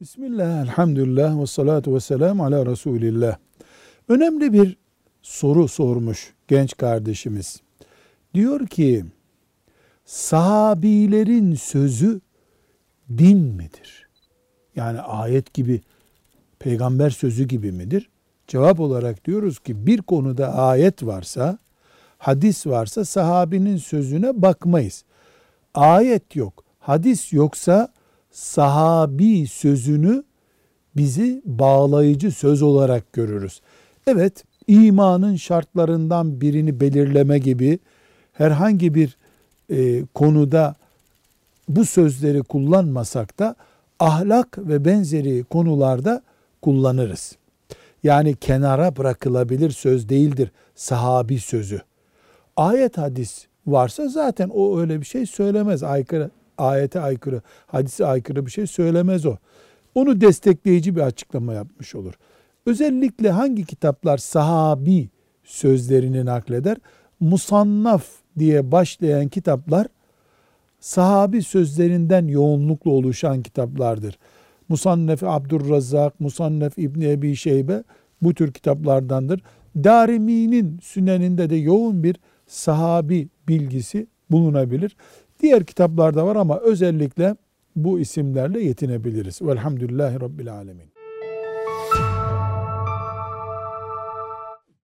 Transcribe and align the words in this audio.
Bismillah, 0.00 0.62
elhamdülillah 0.62 1.40
ve 1.40 1.46
salatu 1.46 1.94
ve 1.94 2.00
selamu 2.00 2.44
ala 2.44 2.66
Resulillah. 2.66 3.36
Önemli 4.08 4.52
bir 4.52 4.76
soru 5.22 5.68
sormuş 5.68 6.34
genç 6.48 6.76
kardeşimiz. 6.76 7.60
Diyor 8.34 8.66
ki, 8.66 9.04
sahabilerin 10.04 11.54
sözü 11.54 12.20
din 13.18 13.38
midir? 13.38 14.08
Yani 14.76 15.00
ayet 15.00 15.54
gibi, 15.54 15.80
peygamber 16.58 17.10
sözü 17.10 17.44
gibi 17.44 17.72
midir? 17.72 18.10
Cevap 18.48 18.80
olarak 18.80 19.24
diyoruz 19.24 19.58
ki 19.58 19.86
bir 19.86 20.02
konuda 20.02 20.54
ayet 20.54 21.06
varsa, 21.06 21.58
hadis 22.18 22.66
varsa 22.66 23.04
sahabinin 23.04 23.76
sözüne 23.76 24.42
bakmayız. 24.42 25.04
Ayet 25.74 26.36
yok, 26.36 26.64
hadis 26.78 27.32
yoksa 27.32 27.92
sahabi 28.34 29.46
sözünü 29.46 30.24
bizi 30.96 31.42
bağlayıcı 31.44 32.30
söz 32.30 32.62
olarak 32.62 33.12
görürüz. 33.12 33.60
Evet, 34.06 34.44
imanın 34.66 35.36
şartlarından 35.36 36.40
birini 36.40 36.80
belirleme 36.80 37.38
gibi 37.38 37.78
herhangi 38.32 38.94
bir 38.94 39.16
e, 39.70 40.04
konuda 40.14 40.74
bu 41.68 41.84
sözleri 41.84 42.42
kullanmasak 42.42 43.38
da 43.38 43.56
ahlak 43.98 44.58
ve 44.58 44.84
benzeri 44.84 45.44
konularda 45.44 46.22
kullanırız. 46.62 47.36
Yani 48.02 48.34
kenara 48.36 48.96
bırakılabilir 48.96 49.70
söz 49.70 50.08
değildir 50.08 50.50
sahabi 50.74 51.38
sözü. 51.38 51.80
Ayet 52.56 52.98
hadis 52.98 53.46
varsa 53.66 54.08
zaten 54.08 54.48
o 54.54 54.80
öyle 54.80 55.00
bir 55.00 55.06
şey 55.06 55.26
söylemez. 55.26 55.82
Aykırı 55.82 56.30
ayete 56.58 57.00
aykırı, 57.00 57.42
hadise 57.66 58.06
aykırı 58.06 58.46
bir 58.46 58.50
şey 58.50 58.66
söylemez 58.66 59.26
o. 59.26 59.36
Onu 59.94 60.20
destekleyici 60.20 60.96
bir 60.96 61.00
açıklama 61.00 61.52
yapmış 61.52 61.94
olur. 61.94 62.14
Özellikle 62.66 63.30
hangi 63.30 63.64
kitaplar 63.64 64.18
sahabi 64.18 65.08
sözlerini 65.44 66.24
nakleder? 66.24 66.76
Musannaf 67.20 68.06
diye 68.38 68.72
başlayan 68.72 69.28
kitaplar 69.28 69.86
sahabi 70.80 71.42
sözlerinden 71.42 72.28
yoğunlukla 72.28 72.90
oluşan 72.90 73.42
kitaplardır. 73.42 74.18
Musannef 74.68 75.24
Abdurrazzak, 75.24 76.20
Musannef 76.20 76.78
İbni 76.78 77.10
Ebi 77.10 77.36
Şeybe 77.36 77.84
bu 78.22 78.34
tür 78.34 78.52
kitaplardandır. 78.52 79.40
Darimi'nin 79.76 80.78
süneninde 80.82 81.50
de 81.50 81.56
yoğun 81.56 82.02
bir 82.02 82.16
sahabi 82.46 83.28
bilgisi 83.48 84.06
bulunabilir. 84.30 84.96
Diğer 85.40 85.64
kitaplarda 85.64 86.26
var 86.26 86.36
ama 86.36 86.58
özellikle 86.58 87.36
bu 87.76 88.00
isimlerle 88.00 88.60
yetinebiliriz. 88.60 89.42
Velhamdülillahi 89.42 90.20
Rabbil 90.20 90.52
Alemin. 90.52 90.94